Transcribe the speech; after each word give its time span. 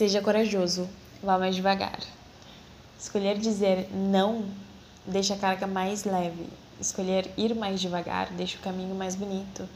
Seja 0.00 0.22
corajoso, 0.22 0.88
vá 1.22 1.36
mais 1.36 1.54
devagar. 1.54 2.00
Escolher 2.98 3.36
dizer 3.36 3.86
não 3.92 4.46
deixa 5.06 5.34
a 5.34 5.36
carga 5.36 5.66
mais 5.66 6.04
leve. 6.04 6.48
Escolher 6.80 7.30
ir 7.36 7.54
mais 7.54 7.78
devagar 7.82 8.32
deixa 8.32 8.56
o 8.56 8.62
caminho 8.62 8.94
mais 8.94 9.14
bonito, 9.14 9.68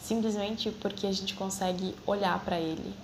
simplesmente 0.00 0.70
porque 0.70 1.04
a 1.04 1.10
gente 1.10 1.34
consegue 1.34 1.96
olhar 2.06 2.38
para 2.44 2.60
ele. 2.60 2.94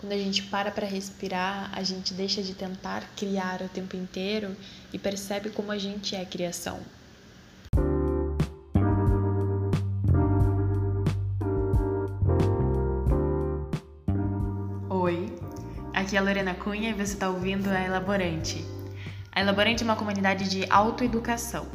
Quando 0.00 0.10
a 0.10 0.18
gente 0.18 0.42
para 0.42 0.72
para 0.72 0.88
respirar, 0.88 1.70
a 1.72 1.84
gente 1.84 2.12
deixa 2.14 2.42
de 2.42 2.54
tentar 2.54 3.08
criar 3.14 3.62
o 3.62 3.68
tempo 3.68 3.96
inteiro 3.96 4.56
e 4.92 4.98
percebe 4.98 5.50
como 5.50 5.70
a 5.70 5.78
gente 5.78 6.16
é 6.16 6.22
a 6.22 6.26
criação. 6.26 6.80
Aqui 16.12 16.16
é 16.18 16.20
a 16.20 16.22
Lorena 16.22 16.54
Cunha 16.54 16.90
e 16.90 16.92
você 16.92 17.14
está 17.14 17.30
ouvindo 17.30 17.70
a 17.70 17.82
Elaborante. 17.82 18.62
A 19.34 19.40
Elaborante 19.40 19.82
é 19.82 19.86
uma 19.86 19.96
comunidade 19.96 20.46
de 20.46 20.66
autoeducação, 20.68 21.66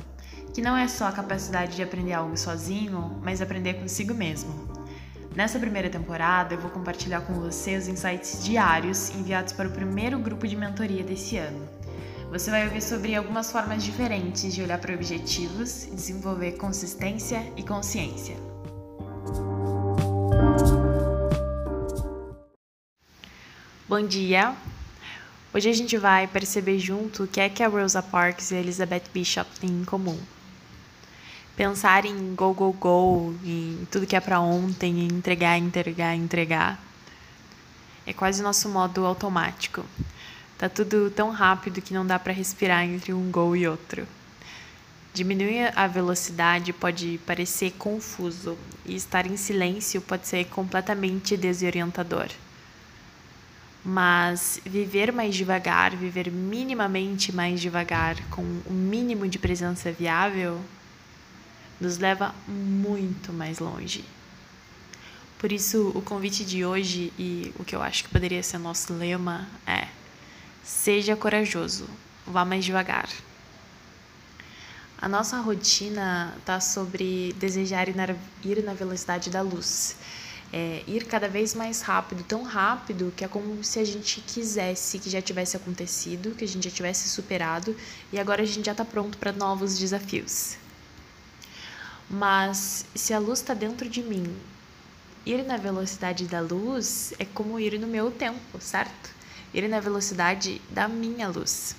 que 0.54 0.62
não 0.62 0.78
é 0.78 0.88
só 0.88 1.08
a 1.08 1.12
capacidade 1.12 1.76
de 1.76 1.82
aprender 1.82 2.14
algo 2.14 2.38
sozinho, 2.38 3.20
mas 3.23 3.42
aprender 3.42 3.73
consigo 3.76 4.14
mesmo. 4.14 4.54
Nessa 5.36 5.58
primeira 5.58 5.90
temporada, 5.90 6.54
eu 6.54 6.59
vou 6.59 6.70
compartilhar 6.70 7.22
com 7.22 7.34
você 7.34 7.78
os 7.78 7.88
insights 7.88 8.44
diários 8.44 9.09
enviados 9.09 9.54
para 9.54 9.68
o 9.68 9.72
primeiro 9.72 10.20
grupo 10.20 10.48
de 10.48 10.56
mentoria 10.56 11.04
desse 11.04 11.38
ano. 11.38 11.67
Você 12.30 12.52
vai 12.52 12.66
ouvir 12.66 12.84
sobre 12.84 13.16
algumas 13.16 13.52
formas 13.52 13.84
diferentes 13.84 14.54
de 14.54 14.62
olhar 14.62 14.78
para 14.78 14.94
objetivos, 14.94 15.88
desenvolver 15.92 16.58
consistência 16.58 17.52
e 17.58 17.64
consciência. 17.64 18.36
Bom 24.00 24.06
dia! 24.06 24.56
Hoje 25.52 25.72
a 25.72 25.74
gente 25.74 25.98
vai 25.98 26.28
perceber 26.28 26.78
junto 26.78 27.23
o 27.23 27.28
que 27.28 27.40
é 27.40 27.50
que 27.50 27.64
a 27.64 27.67
Rosa 27.67 28.00
Parks 28.00 28.52
e 28.52 28.56
a 28.56 28.59
Elizabeth 28.59 29.06
Bishop 29.12 29.50
têm 29.59 29.72
em 29.72 29.84
comum. 29.84 30.20
Pensar 31.56 32.06
em 32.06 32.36
go, 32.36 32.53
go, 32.53 32.72
go, 32.73 33.36
em 33.44 33.88
tudo 33.90 34.06
que 34.06 34.16
é 34.16 34.20
para 34.20 34.40
ontem, 34.40 35.00
em 35.00 35.08
entregar, 35.08 35.58
entregar, 35.58 36.16
entregar, 36.16 36.80
é 38.06 38.14
quase 38.14 38.40
o 38.40 38.44
nosso 38.44 38.70
modo 38.70 39.03
automático. 39.03 39.84
Tá 40.59 40.70
tudo 40.70 41.09
tão 41.09 41.31
rápido 41.31 41.81
que 41.81 41.95
não 41.95 42.06
dá 42.06 42.20
para 42.20 42.34
respirar 42.34 42.84
entre 42.84 43.12
um 43.14 43.31
go 43.31 43.56
e 43.56 43.68
outro. 43.68 44.08
Diminuir 45.12 45.73
a 45.75 45.88
velocidade 45.88 46.72
pode 46.72 47.20
parecer 47.25 47.72
confuso 47.80 48.56
e 48.86 48.95
estar 48.95 49.25
em 49.25 49.36
silêncio 49.36 50.00
pode 50.02 50.28
ser 50.28 50.45
completamente 50.45 51.36
desorientador. 51.36 52.28
Mas 53.90 54.60
viver 54.66 55.14
mais 55.14 55.34
devagar, 55.34 55.96
viver 55.96 56.30
minimamente 56.30 57.32
mais 57.32 57.62
devagar, 57.62 58.18
com 58.30 58.42
o 58.66 58.74
mínimo 58.74 59.30
de 59.30 59.40
presença 59.40 59.94
viável, 59.94 60.60
nos 61.80 61.98
leva 61.98 62.36
muito 62.46 63.32
mais 63.32 63.60
longe. 63.60 64.04
Por 65.40 65.54
isso, 65.54 65.94
o 65.96 66.02
convite 66.02 66.44
de 66.44 66.66
hoje 66.66 67.14
e 67.18 67.54
o 67.58 67.64
que 67.64 67.78
eu 67.78 67.82
acho 67.82 68.04
que 68.04 68.10
poderia 68.10 68.44
ser 68.44 68.58
nosso 68.58 68.92
lema 68.92 69.48
é: 69.66 69.88
seja 70.62 71.16
corajoso, 71.16 71.88
vá 72.26 72.44
mais 72.44 72.66
devagar. 72.66 73.08
A 75.00 75.08
nossa 75.08 75.40
rotina 75.40 76.34
está 76.40 76.60
sobre 76.60 77.34
desejar 77.40 77.88
ir 77.88 77.96
na, 77.96 78.74
velocidade 78.74 79.30
da 79.30 79.42
luz 79.42 79.96
é, 80.52 80.84
ir 80.88 81.06
cada 81.06 81.28
vez 81.28 81.53
mais 81.53 81.81
rápido, 81.81 82.23
tão 82.23 82.44
rápido 82.44 83.14
que 83.16 83.23
é 83.23 83.28
como 83.28 83.64
se 83.64 83.80
a 83.80 83.86
gente 83.86 84.22
quisesse 84.22 85.00
que 85.00 85.09
já 85.09 85.22
tivesse 85.22 85.58
acontecido, 85.58 86.36
que 86.36 86.44
a 86.44 86.48
gente 86.48 86.70
já 86.70 86.76
tivesse 86.76 87.09
superado 87.09 87.76
e 88.12 88.20
agora 88.20 88.42
a 88.42 88.45
gente 88.45 88.66
já 88.66 88.72
está 88.72 88.86
pronto 88.86 89.18
para 89.18 89.31
novos 89.31 89.78
desafios. 89.78 90.58
Mas 92.09 92.85
se 92.96 93.13
a 93.13 93.19
luz 93.19 93.40
está 93.40 93.53
dentro 93.53 93.90
de 93.90 94.02
mim, 94.02 94.34
ir 95.25 95.44
na 95.44 95.58
velocidade 95.58 96.25
da 96.25 96.40
luz 96.40 97.14
é 97.19 97.25
como 97.25 97.59
ir 97.59 97.78
no 97.78 97.88
meu 97.88 98.09
tempo, 98.09 98.62
certo? 98.62 99.09
Ir 99.53 99.68
na 99.68 99.79
velocidade 99.81 100.62
da 100.69 100.88
minha 100.88 101.28
luz. 101.28 101.75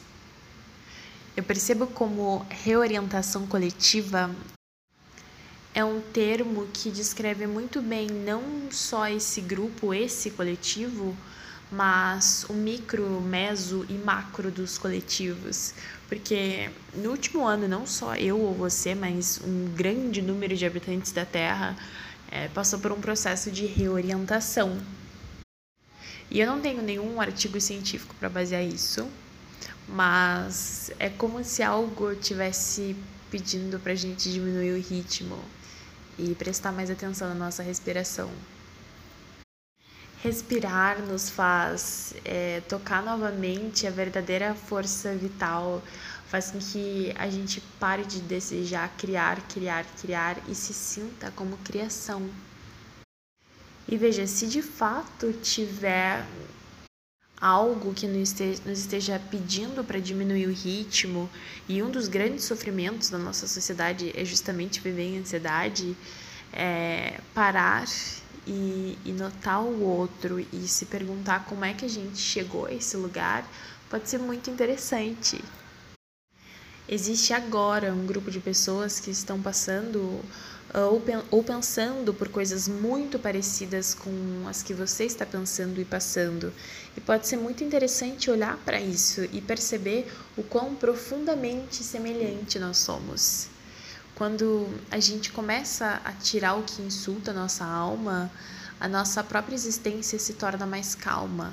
Eu 1.34 1.42
percebo 1.42 1.86
como 1.86 2.44
reorientação 2.50 3.46
coletiva 3.46 4.34
é 5.78 5.84
um 5.84 6.00
termo 6.00 6.66
que 6.72 6.90
descreve 6.90 7.46
muito 7.46 7.80
bem 7.80 8.08
não 8.08 8.42
só 8.68 9.06
esse 9.06 9.40
grupo, 9.40 9.94
esse 9.94 10.28
coletivo, 10.28 11.16
mas 11.70 12.44
o 12.48 12.52
micro, 12.52 13.20
meso 13.20 13.86
e 13.88 13.92
macro 13.92 14.50
dos 14.50 14.76
coletivos. 14.76 15.72
Porque 16.08 16.68
no 16.96 17.10
último 17.10 17.46
ano, 17.46 17.68
não 17.68 17.86
só 17.86 18.16
eu 18.16 18.40
ou 18.40 18.52
você, 18.54 18.92
mas 18.92 19.40
um 19.44 19.72
grande 19.72 20.20
número 20.20 20.56
de 20.56 20.66
habitantes 20.66 21.12
da 21.12 21.24
Terra 21.24 21.76
é, 22.28 22.48
passou 22.48 22.80
por 22.80 22.90
um 22.90 23.00
processo 23.00 23.48
de 23.48 23.64
reorientação. 23.64 24.76
E 26.28 26.40
eu 26.40 26.46
não 26.48 26.60
tenho 26.60 26.82
nenhum 26.82 27.20
artigo 27.20 27.60
científico 27.60 28.16
para 28.18 28.28
basear 28.28 28.64
isso, 28.64 29.08
mas 29.86 30.90
é 30.98 31.08
como 31.08 31.44
se 31.44 31.62
algo 31.62 32.16
tivesse 32.16 32.96
pedindo 33.30 33.78
para 33.78 33.92
a 33.92 33.94
gente 33.94 34.32
diminuir 34.32 34.72
o 34.72 34.80
ritmo 34.80 35.38
e 36.18 36.34
prestar 36.34 36.72
mais 36.72 36.90
atenção 36.90 37.28
na 37.28 37.34
nossa 37.34 37.62
respiração. 37.62 38.30
Respirar 40.20 41.00
nos 41.00 41.30
faz 41.30 42.12
é, 42.24 42.60
tocar 42.68 43.02
novamente 43.02 43.86
a 43.86 43.90
verdadeira 43.90 44.54
força 44.54 45.14
vital, 45.14 45.80
faz 46.26 46.50
com 46.50 46.58
que 46.58 47.14
a 47.16 47.30
gente 47.30 47.60
pare 47.78 48.04
de 48.04 48.20
desejar 48.20 48.92
criar, 48.98 49.40
criar, 49.48 49.84
criar 50.00 50.36
e 50.48 50.54
se 50.54 50.74
sinta 50.74 51.30
como 51.30 51.56
criação. 51.58 52.28
E 53.86 53.96
veja, 53.96 54.26
se 54.26 54.46
de 54.46 54.60
fato 54.60 55.32
tiver 55.34 56.26
algo 57.40 57.94
que 57.94 58.06
nos 58.06 58.34
esteja 58.66 59.20
pedindo 59.30 59.84
para 59.84 60.00
diminuir 60.00 60.46
o 60.46 60.52
ritmo, 60.52 61.28
e 61.68 61.82
um 61.82 61.90
dos 61.90 62.08
grandes 62.08 62.44
sofrimentos 62.44 63.10
da 63.10 63.18
nossa 63.18 63.46
sociedade 63.46 64.12
é 64.14 64.24
justamente 64.24 64.80
viver 64.80 65.14
em 65.14 65.18
ansiedade, 65.18 65.96
é 66.52 67.20
parar 67.34 67.86
e, 68.46 68.98
e 69.04 69.12
notar 69.12 69.62
o 69.62 69.82
outro 69.82 70.40
e 70.40 70.66
se 70.66 70.86
perguntar 70.86 71.44
como 71.44 71.64
é 71.64 71.74
que 71.74 71.84
a 71.84 71.88
gente 71.88 72.18
chegou 72.18 72.66
a 72.66 72.72
esse 72.72 72.96
lugar 72.96 73.48
pode 73.90 74.08
ser 74.08 74.18
muito 74.18 74.50
interessante. 74.50 75.42
Existe 76.88 77.34
agora 77.34 77.92
um 77.92 78.06
grupo 78.06 78.30
de 78.30 78.40
pessoas 78.40 78.98
que 78.98 79.10
estão 79.10 79.40
passando 79.40 80.20
ou, 80.74 81.02
ou 81.30 81.42
pensando 81.42 82.12
por 82.12 82.28
coisas 82.28 82.68
muito 82.68 83.18
parecidas 83.18 83.94
com 83.94 84.46
as 84.48 84.62
que 84.62 84.74
você 84.74 85.04
está 85.04 85.24
pensando 85.24 85.80
e 85.80 85.84
passando. 85.84 86.52
E 86.96 87.00
pode 87.00 87.26
ser 87.26 87.36
muito 87.36 87.64
interessante 87.64 88.30
olhar 88.30 88.56
para 88.58 88.80
isso 88.80 89.22
e 89.32 89.40
perceber 89.40 90.10
o 90.36 90.42
quão 90.42 90.74
profundamente 90.74 91.82
semelhante 91.82 92.58
nós 92.58 92.78
somos. 92.78 93.48
Quando 94.14 94.68
a 94.90 94.98
gente 94.98 95.30
começa 95.30 96.00
a 96.04 96.12
tirar 96.12 96.54
o 96.54 96.64
que 96.64 96.82
insulta 96.82 97.30
a 97.30 97.34
nossa 97.34 97.64
alma, 97.64 98.30
a 98.80 98.88
nossa 98.88 99.22
própria 99.22 99.54
existência 99.54 100.18
se 100.18 100.34
torna 100.34 100.66
mais 100.66 100.94
calma. 100.94 101.52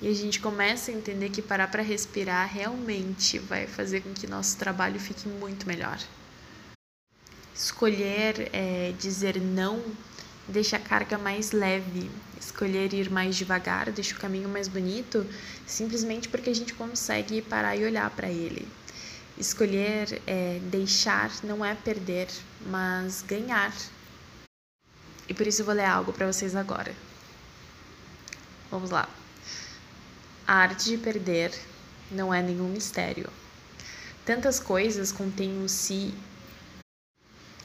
E 0.00 0.08
a 0.08 0.14
gente 0.14 0.40
começa 0.40 0.90
a 0.90 0.94
entender 0.94 1.30
que 1.30 1.40
parar 1.40 1.68
para 1.68 1.82
respirar 1.82 2.48
realmente 2.52 3.38
vai 3.38 3.66
fazer 3.66 4.00
com 4.00 4.12
que 4.12 4.26
nosso 4.26 4.56
trabalho 4.56 4.98
fique 4.98 5.28
muito 5.28 5.66
melhor. 5.66 5.98
Escolher 7.54 8.50
é, 8.52 8.94
dizer 8.98 9.40
não 9.40 9.82
deixa 10.48 10.76
a 10.76 10.80
carga 10.80 11.18
mais 11.18 11.52
leve. 11.52 12.10
Escolher 12.40 12.92
ir 12.92 13.10
mais 13.10 13.36
devagar 13.36 13.90
deixa 13.92 14.14
o 14.14 14.18
caminho 14.18 14.48
mais 14.48 14.68
bonito, 14.68 15.26
simplesmente 15.66 16.28
porque 16.28 16.50
a 16.50 16.54
gente 16.54 16.74
consegue 16.74 17.42
parar 17.42 17.76
e 17.76 17.84
olhar 17.84 18.10
para 18.10 18.28
ele. 18.28 18.66
Escolher 19.38 20.20
é, 20.26 20.58
deixar 20.64 21.30
não 21.44 21.64
é 21.64 21.74
perder, 21.74 22.28
mas 22.66 23.22
ganhar. 23.22 23.72
E 25.28 25.34
por 25.34 25.46
isso 25.46 25.62
eu 25.62 25.66
vou 25.66 25.74
ler 25.74 25.84
algo 25.84 26.12
para 26.12 26.30
vocês 26.30 26.56
agora. 26.56 26.94
Vamos 28.70 28.90
lá. 28.90 29.08
A 30.46 30.54
arte 30.54 30.84
de 30.90 30.98
perder 30.98 31.52
não 32.10 32.32
é 32.32 32.42
nenhum 32.42 32.68
mistério. 32.68 33.30
Tantas 34.24 34.58
coisas 34.58 35.12
contêm 35.12 35.62
um 35.62 35.68
si 35.68 36.14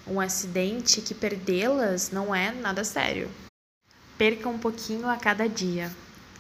um 0.10 0.22
acidente 0.22 1.02
que 1.02 1.14
perdê-las 1.14 2.12
não 2.12 2.34
é 2.34 2.52
nada 2.52 2.84
sério. 2.84 3.30
Perca 4.18 4.48
um 4.48 4.58
pouquinho 4.58 5.08
a 5.10 5.18
cada 5.18 5.48
dia 5.48 5.92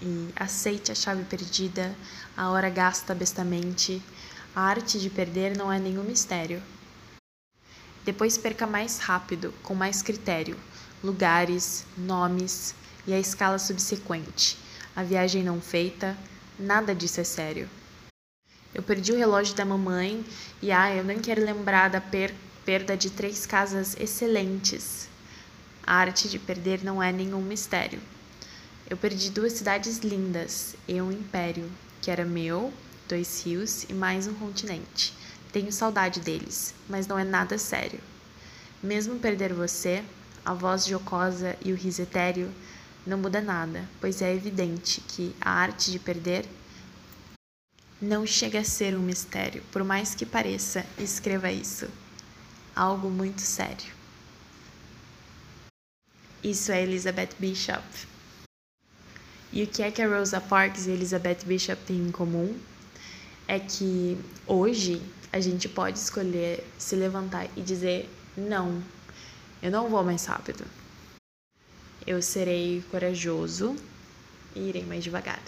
e 0.01 0.29
aceite 0.35 0.91
a 0.91 0.95
chave 0.95 1.23
perdida, 1.23 1.93
a 2.35 2.49
hora 2.49 2.69
gasta 2.69 3.13
bestamente. 3.13 4.01
A 4.55 4.61
arte 4.61 4.99
de 4.99 5.09
perder 5.09 5.55
não 5.55 5.71
é 5.71 5.77
nenhum 5.77 6.03
mistério. 6.03 6.63
Depois 8.03 8.37
perca 8.37 8.65
mais 8.65 8.97
rápido, 8.99 9.53
com 9.61 9.75
mais 9.75 10.01
critério, 10.01 10.57
lugares, 11.03 11.85
nomes 11.97 12.73
e 13.05 13.13
a 13.13 13.19
escala 13.19 13.59
subsequente. 13.59 14.57
a 14.95 15.03
viagem 15.03 15.43
não 15.43 15.61
feita, 15.61 16.17
nada 16.57 16.95
disso 16.95 17.19
é 17.19 17.23
sério. 17.23 17.69
Eu 18.73 18.81
perdi 18.81 19.11
o 19.11 19.17
relógio 19.17 19.55
da 19.55 19.63
mamãe 19.63 20.25
e 20.61 20.71
ah, 20.71 20.95
eu 20.95 21.03
nem 21.03 21.19
quero 21.19 21.43
lembrar 21.43 21.89
da 21.89 22.01
per 22.01 22.33
perda 22.67 22.97
de 22.97 23.09
três 23.09 23.45
casas 23.45 23.95
excelentes. 23.97 25.07
A 25.85 25.95
arte 25.95 26.27
de 26.27 26.37
perder 26.37 26.83
não 26.83 27.01
é 27.01 27.13
nenhum 27.13 27.41
mistério. 27.41 28.01
Eu 28.89 28.97
perdi 28.97 29.31
duas 29.31 29.53
cidades 29.53 29.99
lindas 29.99 30.75
e 30.85 31.01
um 31.01 31.09
império, 31.09 31.71
que 32.01 32.11
era 32.11 32.25
meu, 32.25 32.73
dois 33.07 33.41
rios 33.45 33.85
e 33.87 33.93
mais 33.93 34.27
um 34.27 34.33
continente. 34.33 35.13
Tenho 35.53 35.71
saudade 35.71 36.19
deles, 36.19 36.73
mas 36.89 37.07
não 37.07 37.17
é 37.17 37.23
nada 37.23 37.57
sério. 37.57 38.01
Mesmo 38.83 39.17
perder 39.17 39.53
você, 39.53 40.03
a 40.43 40.53
voz 40.53 40.85
jocosa 40.85 41.55
e 41.63 41.71
o 41.71 41.75
riso 41.77 42.01
etéreo, 42.01 42.53
não 43.05 43.17
muda 43.17 43.39
nada, 43.39 43.87
pois 44.01 44.21
é 44.21 44.35
evidente 44.35 44.99
que 45.07 45.33
a 45.39 45.51
arte 45.51 45.89
de 45.89 45.99
perder 45.99 46.45
não 48.01 48.27
chega 48.27 48.59
a 48.59 48.65
ser 48.65 48.93
um 48.93 49.01
mistério, 49.01 49.63
por 49.71 49.85
mais 49.85 50.13
que 50.13 50.25
pareça, 50.25 50.85
escreva 50.99 51.49
isso. 51.49 51.87
Algo 52.77 53.09
muito 53.09 53.41
sério. 53.41 53.91
Isso 56.43 56.71
é 56.71 56.83
Elizabeth 56.83 57.31
Bishop. 57.39 57.83
E 59.51 59.63
o 59.63 59.67
que 59.67 59.81
é 59.81 59.89
que 59.89 59.99
a 59.99 60.07
Rosa 60.07 60.39
Parks 60.39 60.85
e 60.85 60.91
Elizabeth 60.91 61.39
Bishop 61.43 61.81
têm 61.85 61.97
em 61.97 62.11
comum? 62.11 62.55
É 63.47 63.59
que 63.59 64.15
hoje 64.45 65.01
a 65.33 65.39
gente 65.39 65.67
pode 65.67 65.97
escolher 65.97 66.63
se 66.77 66.95
levantar 66.95 67.49
e 67.57 67.63
dizer: 67.63 68.07
não, 68.37 68.83
eu 69.59 69.71
não 69.71 69.89
vou 69.89 70.03
mais 70.03 70.23
rápido. 70.25 70.63
Eu 72.05 72.21
serei 72.21 72.83
corajoso 72.91 73.75
e 74.55 74.69
irei 74.69 74.85
mais 74.85 75.03
devagar. 75.03 75.41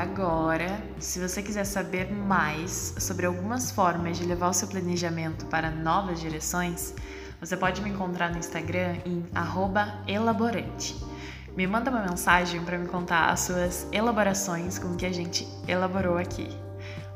Agora, 0.00 0.82
se 0.98 1.20
você 1.20 1.42
quiser 1.42 1.64
saber 1.64 2.10
mais 2.10 2.94
sobre 2.98 3.26
algumas 3.26 3.70
formas 3.70 4.16
de 4.16 4.24
levar 4.24 4.48
o 4.48 4.52
seu 4.52 4.66
planejamento 4.66 5.46
para 5.46 5.70
novas 5.70 6.20
direções, 6.20 6.94
você 7.38 7.56
pode 7.56 7.82
me 7.82 7.90
encontrar 7.90 8.30
no 8.30 8.38
Instagram 8.38 8.96
em 9.04 9.24
elaborante. 10.06 10.96
Me 11.56 11.66
manda 11.66 11.90
uma 11.90 12.02
mensagem 12.02 12.64
para 12.64 12.78
me 12.78 12.88
contar 12.88 13.30
as 13.30 13.40
suas 13.40 13.86
elaborações 13.92 14.78
com 14.78 14.88
o 14.88 14.96
que 14.96 15.06
a 15.06 15.12
gente 15.12 15.46
elaborou 15.68 16.16
aqui. 16.16 16.48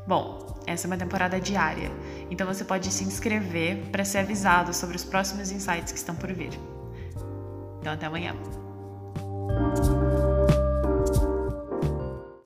Bom, 0.07 0.61
essa 0.67 0.85
é 0.85 0.87
uma 0.87 0.97
temporada 0.97 1.39
diária, 1.39 1.91
então 2.29 2.45
você 2.45 2.63
pode 2.63 2.91
se 2.91 3.03
inscrever 3.03 3.77
para 3.91 4.05
ser 4.05 4.19
avisado 4.19 4.73
sobre 4.73 4.95
os 4.95 5.03
próximos 5.03 5.51
insights 5.51 5.91
que 5.91 5.97
estão 5.97 6.15
por 6.15 6.31
vir. 6.31 6.59
Então, 7.79 7.93
até 7.93 8.05
amanhã. 8.05 8.35